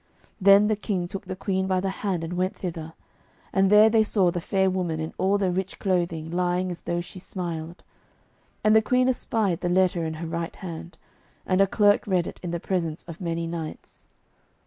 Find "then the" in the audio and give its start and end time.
0.41-0.75